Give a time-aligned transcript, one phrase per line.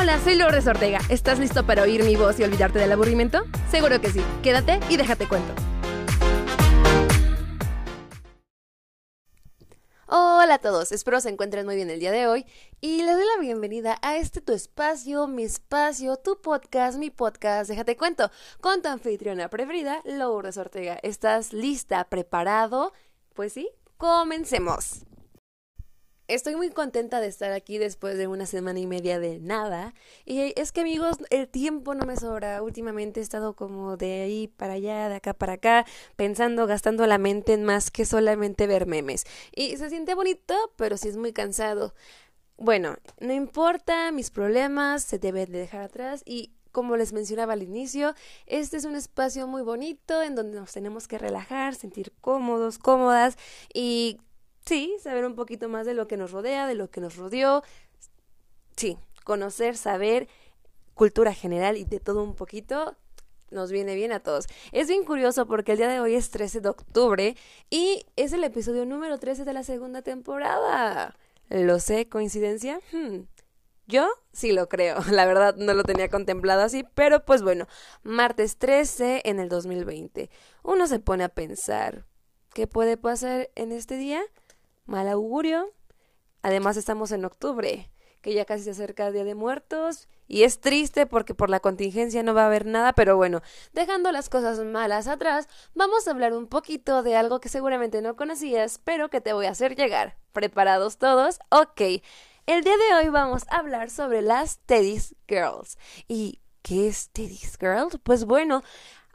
[0.00, 1.00] Hola, soy Lourdes Ortega.
[1.08, 3.42] ¿Estás listo para oír mi voz y olvidarte del aburrimiento?
[3.68, 4.22] Seguro que sí.
[4.44, 5.52] Quédate y déjate cuento.
[10.06, 12.46] Hola a todos, espero se encuentren muy bien el día de hoy
[12.80, 17.68] y les doy la bienvenida a este tu espacio, mi espacio, tu podcast, mi podcast,
[17.68, 18.30] déjate cuento,
[18.60, 20.98] con tu anfitriona preferida, Lourdes Ortega.
[21.02, 22.92] ¿Estás lista, preparado?
[23.34, 25.07] Pues sí, comencemos.
[26.28, 29.94] Estoy muy contenta de estar aquí después de una semana y media de nada.
[30.26, 32.62] Y es que amigos, el tiempo no me sobra.
[32.62, 35.86] Últimamente he estado como de ahí para allá, de acá para acá,
[36.16, 39.24] pensando, gastando la mente en más que solamente ver memes.
[39.56, 41.94] Y se siente bonito, pero sí es muy cansado.
[42.58, 47.62] Bueno, no importa, mis problemas se deben de dejar atrás y como les mencionaba al
[47.62, 48.14] inicio,
[48.44, 53.38] este es un espacio muy bonito en donde nos tenemos que relajar, sentir cómodos, cómodas
[53.72, 54.18] y
[54.68, 57.62] Sí, saber un poquito más de lo que nos rodea, de lo que nos rodeó.
[58.76, 60.28] Sí, conocer, saber
[60.92, 62.94] cultura general y de todo un poquito
[63.50, 64.44] nos viene bien a todos.
[64.72, 67.34] Es bien curioso porque el día de hoy es 13 de octubre
[67.70, 71.16] y es el episodio número 13 de la segunda temporada.
[71.48, 72.10] ¿Lo sé?
[72.10, 72.78] ¿Coincidencia?
[72.92, 73.20] Hmm.
[73.86, 77.66] Yo sí lo creo, la verdad no lo tenía contemplado así, pero pues bueno,
[78.02, 80.28] martes 13 en el 2020.
[80.62, 82.04] Uno se pone a pensar,
[82.52, 84.22] ¿qué puede pasar en este día?
[84.88, 85.72] Mal augurio.
[86.42, 90.60] Además estamos en octubre, que ya casi se acerca el Día de Muertos, y es
[90.60, 94.58] triste porque por la contingencia no va a haber nada, pero bueno, dejando las cosas
[94.60, 99.20] malas atrás, vamos a hablar un poquito de algo que seguramente no conocías, pero que
[99.20, 100.16] te voy a hacer llegar.
[100.32, 101.38] ¿Preparados todos?
[101.50, 101.80] Ok.
[102.46, 105.76] El día de hoy vamos a hablar sobre las Teddy's Girls.
[106.06, 107.98] ¿Y qué es Teddy's Girls?
[108.02, 108.62] Pues bueno,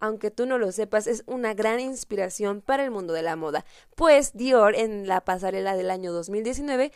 [0.03, 3.63] aunque tú no lo sepas, es una gran inspiración para el mundo de la moda,
[3.95, 6.91] pues Dior en la pasarela del año 2019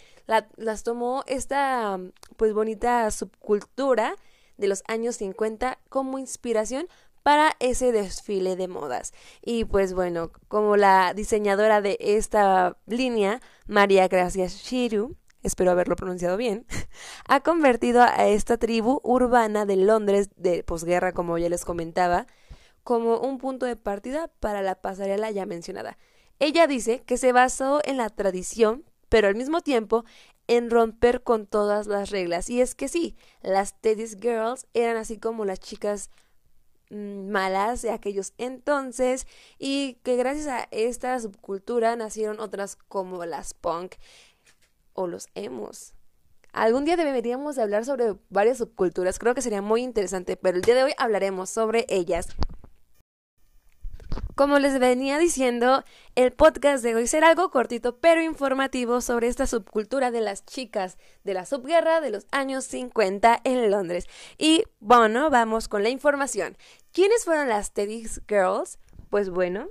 [0.57, 2.01] las tomó esta
[2.35, 4.17] pues bonita subcultura
[4.57, 6.89] de los años 50 como inspiración
[7.23, 9.13] para ese desfile de modas.
[9.41, 16.35] Y pues bueno, como la diseñadora de esta línea, María Gracia Shiru, espero haberlo pronunciado
[16.35, 16.65] bien,
[17.29, 22.27] ha convertido a esta tribu urbana de Londres de posguerra, como ya les comentaba,
[22.87, 25.97] como un punto de partida para la pasarela ya mencionada.
[26.39, 30.05] Ella dice que se basó en la tradición, pero al mismo tiempo
[30.47, 32.49] en romper con todas las reglas.
[32.49, 36.09] Y es que sí, las Teddy's Girls eran así como las chicas
[36.89, 39.27] mm, malas de aquellos entonces
[39.59, 43.95] y que gracias a esta subcultura nacieron otras como las punk
[44.93, 45.93] o los emos.
[46.53, 50.75] Algún día deberíamos hablar sobre varias subculturas, creo que sería muy interesante, pero el día
[50.75, 52.29] de hoy hablaremos sobre ellas.
[54.35, 55.83] Como les venía diciendo,
[56.15, 60.97] el podcast de hoy será algo cortito pero informativo sobre esta subcultura de las chicas
[61.23, 64.05] de la subguerra de los años 50 en Londres.
[64.37, 66.55] Y bueno, vamos con la información.
[66.91, 68.77] ¿Quiénes fueron las Teddy Girls?
[69.09, 69.69] Pues bueno,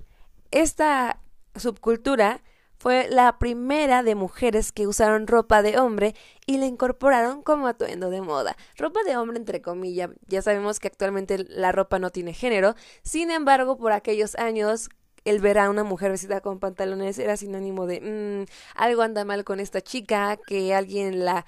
[0.50, 1.20] esta
[1.54, 2.42] subcultura
[2.78, 6.14] fue la primera de mujeres que usaron ropa de hombre
[6.46, 8.56] y la incorporaron como atuendo de moda.
[8.76, 13.30] Ropa de hombre entre comillas, ya sabemos que actualmente la ropa no tiene género, sin
[13.30, 14.88] embargo, por aquellos años
[15.24, 19.44] el ver a una mujer vestida con pantalones era sinónimo de mmm, algo anda mal
[19.44, 21.44] con esta chica, que alguien la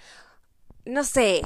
[0.84, 1.42] no sé,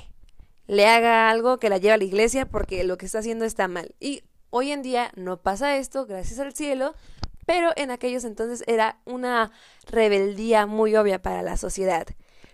[0.66, 3.68] le haga algo que la lleve a la iglesia porque lo que está haciendo está
[3.68, 3.94] mal.
[4.00, 6.94] Y hoy en día no pasa esto, gracias al cielo,
[7.46, 9.50] pero en aquellos entonces era una
[9.86, 12.06] rebeldía muy obvia para la sociedad.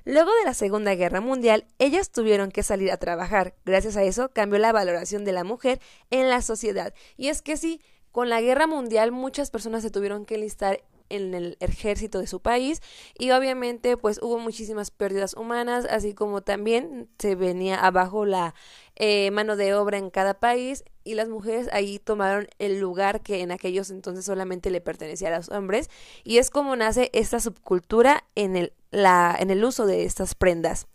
[0.05, 3.55] Luego de la Segunda Guerra Mundial, ellas tuvieron que salir a trabajar.
[3.67, 6.95] Gracias a eso cambió la valoración de la mujer en la sociedad.
[7.19, 11.35] Y es que sí, con la Guerra Mundial muchas personas se tuvieron que enlistar en
[11.35, 12.83] el ejército de su país
[13.19, 18.55] y obviamente pues hubo muchísimas pérdidas humanas así como también se venía abajo la
[18.97, 23.41] eh, mano de obra en cada país y las mujeres ahí tomaron el lugar que
[23.41, 25.89] en aquellos entonces solamente le pertenecía a los hombres
[26.23, 30.87] y es como nace esta subcultura en el, la, en el uso de estas prendas.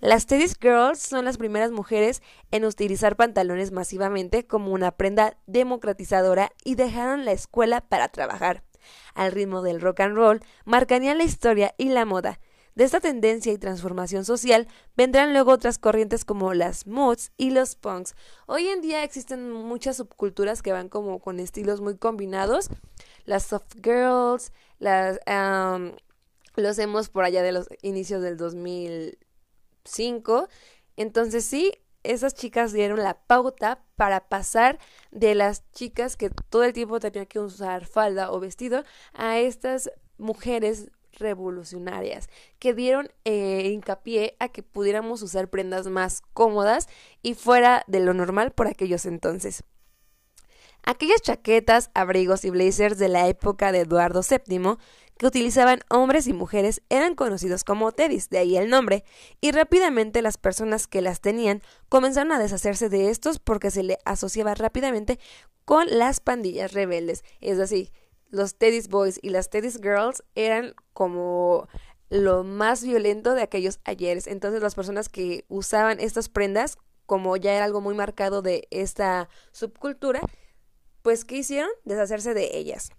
[0.00, 2.20] Las Teddy Girls son las primeras mujeres
[2.50, 8.64] en utilizar pantalones masivamente como una prenda democratizadora y dejaron la escuela para trabajar
[9.14, 12.40] al ritmo del rock and roll, marcarían la historia y la moda.
[12.74, 14.66] De esta tendencia y transformación social
[14.96, 18.16] vendrán luego otras corrientes como las moods y los punks.
[18.46, 22.68] Hoy en día existen muchas subculturas que van como con estilos muy combinados.
[23.26, 25.20] Las soft girls, las
[26.56, 30.48] los hemos por allá de los inicios del 2005.
[30.96, 31.72] Entonces sí,
[32.02, 34.80] esas chicas dieron la pauta para pasar
[35.12, 38.82] de las chicas que todo el tiempo tenían que usar falda o vestido
[39.12, 42.28] a estas mujeres revolucionarias
[42.58, 46.88] que dieron eh, hincapié a que pudiéramos usar prendas más cómodas
[47.22, 49.64] y fuera de lo normal por aquellos entonces.
[50.86, 54.76] Aquellas chaquetas, abrigos y blazers de la época de Eduardo VII
[55.16, 59.04] que utilizaban hombres y mujeres eran conocidos como teddies, de ahí el nombre,
[59.40, 63.98] y rápidamente las personas que las tenían comenzaron a deshacerse de estos porque se le
[64.04, 65.18] asociaba rápidamente
[65.64, 67.92] con las pandillas rebeldes, es decir,
[68.34, 71.68] los Teddy's Boys y las Teddy's Girls eran como
[72.10, 74.26] lo más violento de aquellos ayeres.
[74.26, 76.76] Entonces las personas que usaban estas prendas,
[77.06, 80.20] como ya era algo muy marcado de esta subcultura,
[81.02, 81.70] pues ¿qué hicieron?
[81.84, 82.90] Deshacerse de ellas.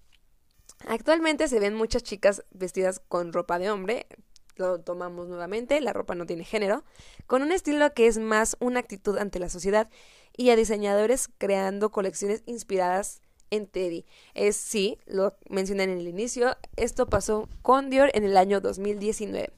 [0.88, 4.08] Actualmente se ven muchas chicas vestidas con ropa de hombre,
[4.56, 6.86] lo tomamos nuevamente, la ropa no tiene género,
[7.28, 9.90] con un estilo que es más una actitud ante la sociedad
[10.38, 14.06] y a diseñadores creando colecciones inspiradas en Teddy.
[14.34, 19.52] Es sí, lo mencioné en el inicio, esto pasó con Dior en el año 2019.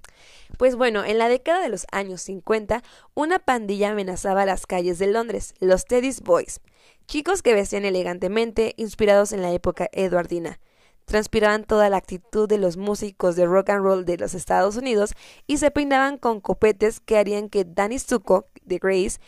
[0.58, 5.08] Pues bueno, en la década de los años 50, una pandilla amenazaba las calles de
[5.08, 6.62] Londres, los Teddy's Boys,
[7.08, 10.60] chicos que vestían elegantemente, inspirados en la época eduardina
[11.08, 15.14] transpiraban toda la actitud de los músicos de rock and roll de los Estados Unidos
[15.48, 19.20] y se peinaban con copetes que harían que Danny Zuko de Grace,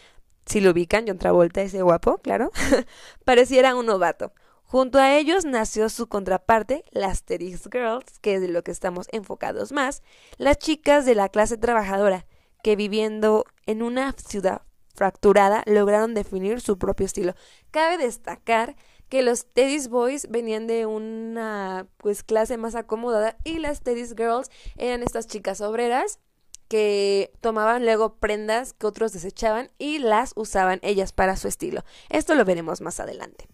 [0.46, 2.52] si lo ubican, John Travolta, ese guapo, claro,
[3.26, 4.34] pareciera un novato.
[4.72, 9.08] Junto a ellos nació su contraparte, las Teddy's Girls, que es de lo que estamos
[9.12, 10.04] enfocados más,
[10.38, 12.28] las chicas de la clase trabajadora,
[12.62, 14.62] que viviendo en una ciudad
[14.94, 17.34] fracturada lograron definir su propio estilo.
[17.72, 18.76] Cabe destacar
[19.10, 24.52] que los Teddy's Boys venían de una pues clase más acomodada y las Teddy's Girls
[24.78, 26.20] eran estas chicas obreras
[26.68, 31.84] que tomaban luego prendas que otros desechaban y las usaban ellas para su estilo.
[32.10, 33.48] Esto lo veremos más adelante.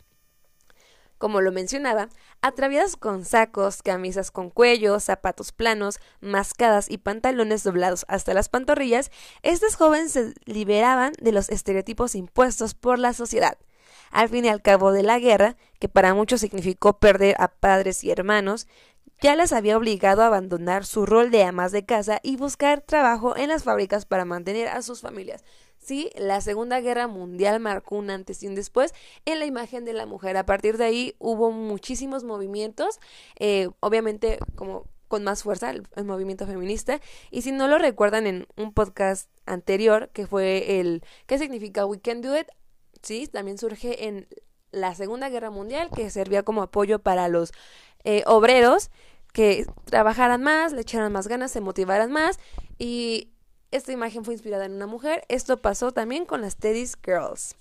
[1.17, 2.09] Como lo mencionaba,
[2.41, 9.11] atraviadas con sacos, camisas con cuello, zapatos planos, mascadas y pantalones doblados hasta las pantorrillas,
[9.41, 13.57] estas jóvenes se liberaban de los estereotipos impuestos por la sociedad.
[14.11, 18.03] Al fin y al cabo de la guerra, que para muchos significó perder a padres
[18.03, 18.67] y hermanos,
[19.21, 23.37] ya las había obligado a abandonar su rol de amas de casa y buscar trabajo
[23.37, 25.43] en las fábricas para mantener a sus familias.
[25.85, 28.91] Sí, la Segunda Guerra Mundial marcó un antes y un después
[29.25, 30.35] en la imagen de la mujer.
[30.35, 32.99] A partir de ahí hubo muchísimos movimientos,
[33.37, 36.99] eh, obviamente como con más fuerza el, movimiento feminista.
[37.29, 41.99] Y si no lo recuerdan en un podcast anterior, que fue el ¿Qué significa We
[41.99, 42.47] Can Do It?
[43.03, 44.27] Sí, también surge en
[44.71, 47.51] la Segunda Guerra Mundial, que servía como apoyo para los
[48.05, 48.89] eh, obreros
[49.33, 52.39] que trabajaran más, le echaran más ganas, se motivaran más
[52.79, 53.34] y
[53.75, 55.23] esta imagen fue inspirada en una mujer.
[55.27, 57.55] Esto pasó también con las Teddy's Girls.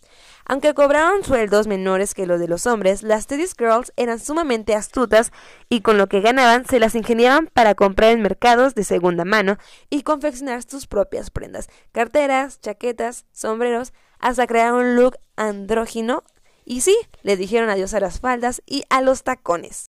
[0.46, 5.32] Aunque cobraron sueldos menores que los de los hombres, las Teddy's Girls eran sumamente astutas
[5.68, 9.58] y con lo que ganaban se las ingeniaban para comprar en mercados de segunda mano
[9.90, 16.22] y confeccionar sus propias prendas, carteras, chaquetas, sombreros, hasta crear un look andrógino.
[16.64, 19.90] Y sí, le dijeron adiós a las faldas y a los tacones.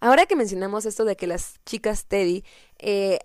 [0.00, 2.44] Ahora que mencionamos esto de que las chicas Teddy
[2.78, 3.18] eh,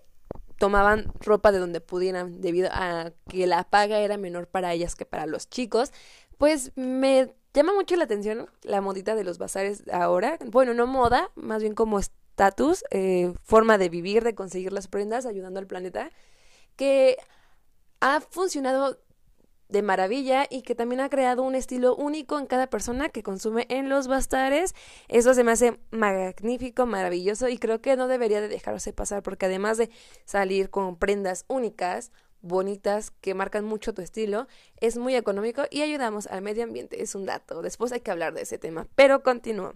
[0.64, 5.04] tomaban ropa de donde pudieran debido a que la paga era menor para ellas que
[5.04, 5.92] para los chicos,
[6.38, 10.38] pues me llama mucho la atención la modita de los bazares ahora.
[10.46, 15.26] Bueno, no moda, más bien como estatus, eh, forma de vivir, de conseguir las prendas,
[15.26, 16.10] ayudando al planeta,
[16.76, 17.18] que
[18.00, 18.98] ha funcionado
[19.68, 23.66] de maravilla y que también ha creado un estilo único en cada persona que consume
[23.68, 24.74] en los bastares.
[25.08, 29.46] Eso se me hace magnífico, maravilloso y creo que no debería de dejarse pasar porque
[29.46, 29.90] además de
[30.24, 32.12] salir con prendas únicas,
[32.44, 34.46] bonitas, que marcan mucho tu estilo,
[34.80, 37.02] es muy económico y ayudamos al medio ambiente.
[37.02, 37.62] Es un dato.
[37.62, 38.86] Después hay que hablar de ese tema.
[38.94, 39.74] Pero continúo.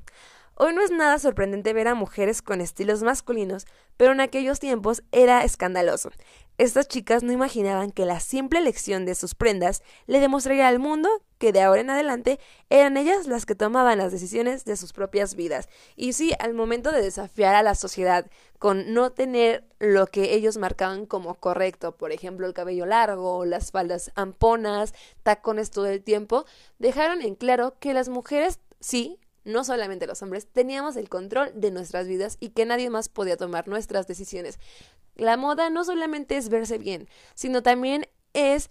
[0.61, 3.65] Hoy no es nada sorprendente ver a mujeres con estilos masculinos,
[3.97, 6.11] pero en aquellos tiempos era escandaloso.
[6.59, 11.09] Estas chicas no imaginaban que la simple elección de sus prendas le demostraría al mundo
[11.39, 15.37] que de ahora en adelante eran ellas las que tomaban las decisiones de sus propias
[15.37, 15.69] vidas.
[15.95, 18.27] Y sí, al momento de desafiar a la sociedad
[18.59, 23.71] con no tener lo que ellos marcaban como correcto, por ejemplo, el cabello largo, las
[23.71, 26.47] faldas amponas, tacones todo el tiempo,
[26.81, 31.71] dejaron en claro que las mujeres sí no solamente los hombres, teníamos el control de
[31.71, 34.59] nuestras vidas y que nadie más podía tomar nuestras decisiones.
[35.17, 38.71] La moda no solamente es verse bien, sino también es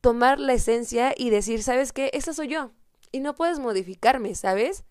[0.00, 2.10] tomar la esencia y decir, ¿sabes qué?
[2.14, 2.70] Esa soy yo.
[3.10, 4.84] Y no puedes modificarme, ¿sabes?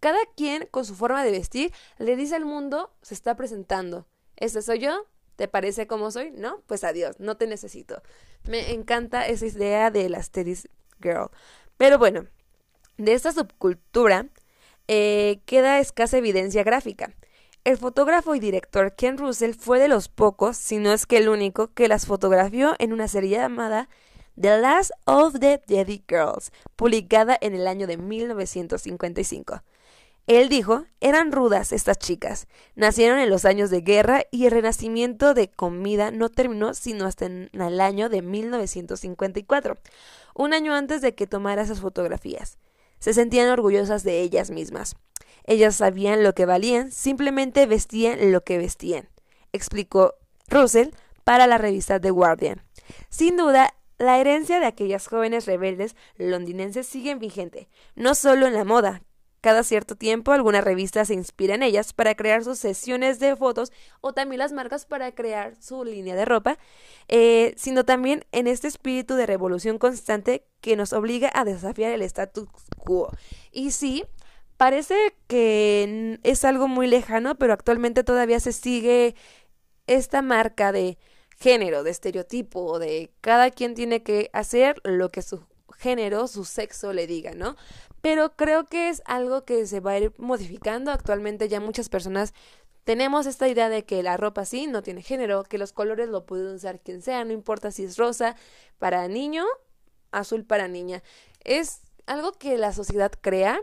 [0.00, 4.06] Cada quien con su forma de vestir le dice al mundo, se está presentando.
[4.36, 5.06] ¿Esa soy yo?
[5.36, 6.30] ¿Te parece como soy?
[6.30, 6.62] ¿No?
[6.66, 8.02] Pues adiós, no te necesito.
[8.44, 10.68] Me encanta esa idea de la Teddy's
[11.00, 11.30] Girl.
[11.76, 12.26] Pero bueno,
[12.96, 14.28] de esta subcultura
[14.88, 17.12] eh, queda escasa evidencia gráfica.
[17.64, 21.28] el fotógrafo y director Ken Russell fue de los pocos, si no es que el
[21.28, 23.88] único, que las fotografió en una serie llamada
[24.40, 29.62] The Last of the Dead Girls, publicada en el año de 1955.
[30.26, 35.34] Él dijo, eran rudas estas chicas, nacieron en los años de guerra y el renacimiento
[35.34, 39.76] de comida no terminó sino hasta en el año de 1954,
[40.34, 42.58] un año antes de que tomara esas fotografías.
[42.98, 44.96] Se sentían orgullosas de ellas mismas.
[45.44, 49.08] Ellas sabían lo que valían, simplemente vestían lo que vestían,
[49.52, 50.14] explicó
[50.48, 50.88] Russell
[51.22, 52.62] para la revista The Guardian.
[53.08, 58.64] Sin duda, la herencia de aquellas jóvenes rebeldes londinenses sigue vigente, no solo en la
[58.64, 59.02] moda,
[59.40, 63.72] cada cierto tiempo alguna revista se inspira en ellas para crear sus sesiones de fotos
[64.00, 66.58] o también las marcas para crear su línea de ropa,
[67.08, 72.02] eh, sino también en este espíritu de revolución constante que nos obliga a desafiar el
[72.02, 73.10] status quo.
[73.52, 74.04] Y sí,
[74.56, 79.14] parece que es algo muy lejano, pero actualmente todavía se sigue
[79.86, 80.98] esta marca de
[81.38, 85.44] género, de estereotipo, de cada quien tiene que hacer lo que su
[85.78, 87.56] género, su sexo le diga, ¿no?
[88.06, 90.92] Pero creo que es algo que se va a ir modificando.
[90.92, 92.34] Actualmente ya muchas personas
[92.84, 96.24] tenemos esta idea de que la ropa sí no tiene género, que los colores lo
[96.24, 98.36] puede usar quien sea, no importa si es rosa
[98.78, 99.44] para niño,
[100.12, 101.02] azul para niña.
[101.42, 103.60] Es algo que la sociedad crea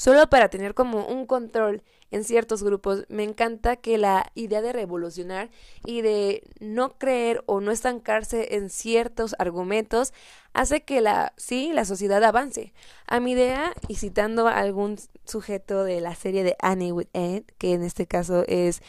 [0.00, 3.04] solo para tener como un control en ciertos grupos.
[3.10, 5.50] Me encanta que la idea de revolucionar
[5.84, 10.14] y de no creer o no estancarse en ciertos argumentos
[10.54, 12.72] hace que la sí, la sociedad avance.
[13.06, 17.44] A mi idea, y citando a algún sujeto de la serie de Annie with Ed,
[17.58, 18.80] que en este caso es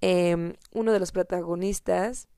[0.00, 2.28] em, uno de los protagonistas,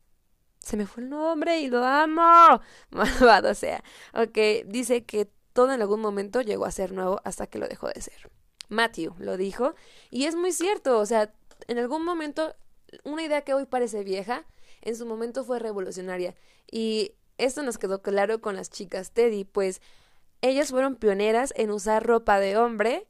[0.61, 2.63] se me fue el nombre y lo amo.
[2.91, 3.85] Malvado sea.
[4.15, 7.89] Ok, dice que todo en algún momento llegó a ser nuevo hasta que lo dejó
[7.89, 8.31] de ser.
[8.69, 9.75] Matthew lo dijo
[10.11, 11.33] y es muy cierto, o sea,
[11.69, 12.55] en algún momento
[13.05, 14.45] una idea que hoy parece vieja,
[14.83, 16.35] en su momento fue revolucionaria
[16.71, 19.81] y esto nos quedó claro con las chicas Teddy, pues
[20.43, 23.07] ellas fueron pioneras en usar ropa de hombre,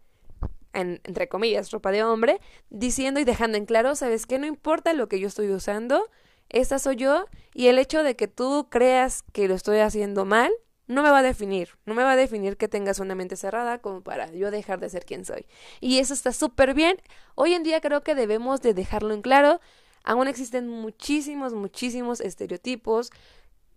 [0.73, 5.09] entre comillas, ropa de hombre, diciendo y dejando en claro, sabes que no importa lo
[5.09, 6.11] que yo estoy usando,
[6.49, 10.53] esta soy yo y el hecho de que tú creas que lo estoy haciendo mal,
[10.87, 13.79] no me va a definir, no me va a definir que tengas una mente cerrada
[13.79, 15.47] como para yo dejar de ser quien soy.
[15.81, 17.01] Y eso está súper bien.
[17.35, 19.61] Hoy en día creo que debemos de dejarlo en claro.
[20.03, 23.11] Aún existen muchísimos, muchísimos estereotipos,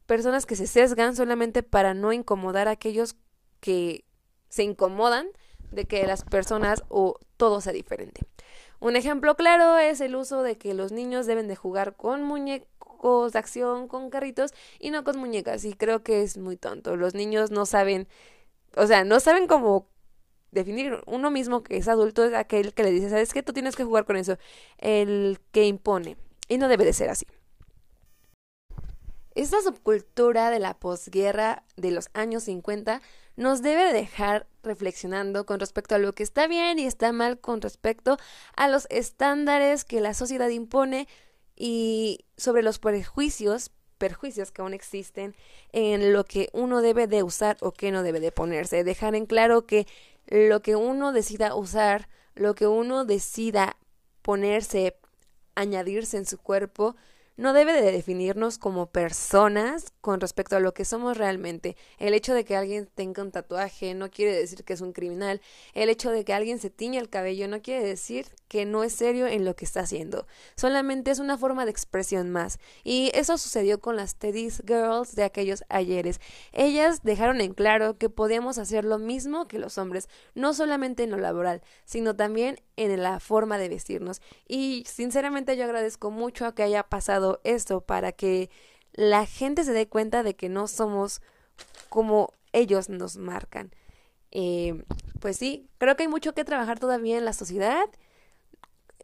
[0.05, 3.15] personas que se sesgan solamente para no incomodar a aquellos
[3.61, 4.03] que
[4.49, 5.27] se incomodan
[5.71, 8.21] de que las personas o todo sea diferente.
[8.79, 12.23] Un ejemplo claro es el uso de que los niños deben de jugar con
[13.31, 15.65] de acción, con carritos y no con muñecas.
[15.65, 16.95] Y creo que es muy tonto.
[16.95, 18.07] Los niños no saben,
[18.75, 19.87] o sea, no saben cómo
[20.51, 23.43] definir uno mismo que es adulto es aquel que le dice, ¿sabes qué?
[23.43, 24.37] Tú tienes que jugar con eso.
[24.77, 26.17] El que impone.
[26.47, 27.25] Y no debe de ser así.
[29.35, 33.01] Esta subcultura de la posguerra de los años 50
[33.35, 37.61] nos debe dejar reflexionando con respecto a lo que está bien y está mal con
[37.61, 38.17] respecto
[38.55, 41.07] a los estándares que la sociedad impone
[41.57, 45.35] y sobre los prejuicios, perjuicios que aún existen
[45.71, 48.83] en lo que uno debe de usar o que no debe de ponerse.
[48.83, 49.87] Dejar en claro que
[50.27, 53.75] lo que uno decida usar, lo que uno decida
[54.21, 54.97] ponerse,
[55.55, 56.95] añadirse en su cuerpo,
[57.37, 61.77] no debe de definirnos como personas con respecto a lo que somos realmente.
[61.99, 65.41] El hecho de que alguien tenga un tatuaje no quiere decir que es un criminal.
[65.73, 68.93] El hecho de que alguien se tiñe el cabello no quiere decir que no es
[68.93, 70.25] serio en lo que está haciendo.
[70.55, 72.59] Solamente es una forma de expresión más.
[72.83, 76.19] Y eso sucedió con las Teddy Girls de aquellos ayeres.
[76.53, 81.11] Ellas dejaron en claro que podíamos hacer lo mismo que los hombres, no solamente en
[81.11, 84.21] lo laboral, sino también en la forma de vestirnos.
[84.47, 88.49] Y sinceramente yo agradezco mucho a que haya pasado esto para que
[88.93, 91.21] la gente se dé cuenta de que no somos
[91.89, 93.71] como ellos nos marcan.
[94.31, 94.83] Eh,
[95.19, 97.85] pues sí, creo que hay mucho que trabajar todavía en la sociedad.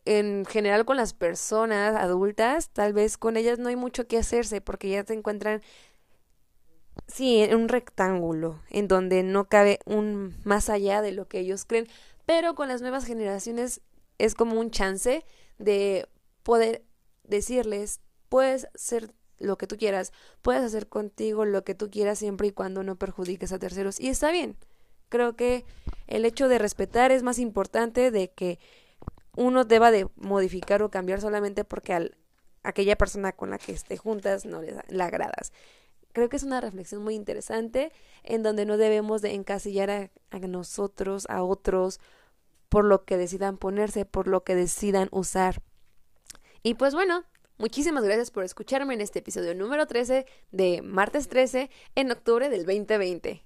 [0.06, 4.60] En general con las personas adultas, tal vez con ellas no hay mucho que hacerse
[4.60, 5.62] porque ya se encuentran,
[7.08, 11.66] sí, en un rectángulo en donde no cabe un más allá de lo que ellos
[11.66, 11.88] creen.
[12.26, 13.82] Pero con las nuevas generaciones
[14.18, 15.24] es como un chance
[15.58, 16.08] de
[16.44, 16.84] poder
[17.24, 18.02] decirles
[18.34, 20.12] puedes ser lo que tú quieras,
[20.42, 24.00] puedes hacer contigo lo que tú quieras siempre y cuando no perjudiques a terceros.
[24.00, 24.58] Y está bien.
[25.10, 25.66] Creo que
[26.08, 28.58] el hecho de respetar es más importante de que
[29.38, 32.10] uno deba de modificar o cambiar solamente porque a
[32.64, 35.54] aquella persona con la que esté juntas no le, la agradas.
[36.12, 37.92] Creo que es una reflexión muy interesante
[38.24, 42.00] en donde no debemos de encasillar a nosotros, a otros,
[42.68, 45.62] por lo que decidan ponerse, por lo que decidan usar.
[46.64, 47.26] Y pues bueno,
[47.58, 52.66] muchísimas gracias por escucharme en este episodio número 13 de martes 13 en octubre del
[52.66, 53.44] 2020.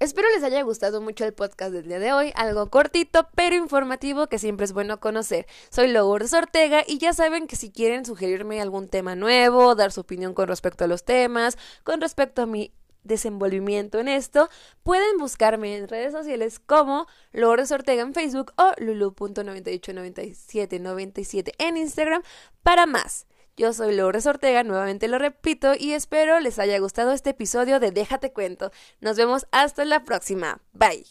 [0.00, 4.28] Espero les haya gustado mucho el podcast del día de hoy, algo cortito pero informativo
[4.28, 5.46] que siempre es bueno conocer.
[5.68, 10.00] Soy Lourdes Ortega y ya saben que si quieren sugerirme algún tema nuevo, dar su
[10.00, 12.72] opinión con respecto a los temas, con respecto a mi
[13.04, 14.48] desenvolvimiento en esto,
[14.82, 22.22] pueden buscarme en redes sociales como Lourdes Ortega en Facebook o lulu.989797 en Instagram
[22.62, 23.26] para más.
[23.56, 27.90] Yo soy Lourdes Ortega, nuevamente lo repito, y espero les haya gustado este episodio de
[27.90, 28.70] Déjate Cuento.
[29.00, 30.60] Nos vemos hasta la próxima.
[30.72, 31.04] Bye.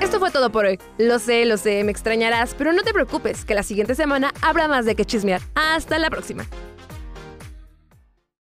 [0.00, 0.78] Esto fue todo por hoy.
[0.96, 4.66] Lo sé, lo sé, me extrañarás, pero no te preocupes, que la siguiente semana habrá
[4.66, 5.42] más de que chismear.
[5.54, 6.46] Hasta la próxima.